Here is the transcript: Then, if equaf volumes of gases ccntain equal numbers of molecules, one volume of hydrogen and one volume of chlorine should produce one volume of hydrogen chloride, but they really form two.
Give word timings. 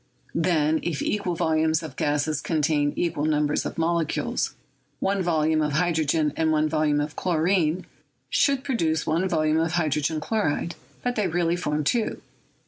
Then, 0.33 0.79
if 0.81 0.97
equaf 1.03 1.37
volumes 1.37 1.83
of 1.83 1.95
gases 1.95 2.41
ccntain 2.41 2.93
equal 2.95 3.25
numbers 3.25 3.67
of 3.67 3.77
molecules, 3.77 4.55
one 4.99 5.21
volume 5.21 5.61
of 5.61 5.73
hydrogen 5.73 6.33
and 6.35 6.51
one 6.51 6.67
volume 6.67 6.99
of 6.99 7.15
chlorine 7.15 7.85
should 8.27 8.63
produce 8.63 9.05
one 9.05 9.29
volume 9.29 9.59
of 9.59 9.73
hydrogen 9.73 10.19
chloride, 10.19 10.73
but 11.03 11.15
they 11.15 11.27
really 11.27 11.55
form 11.55 11.83
two. 11.83 12.19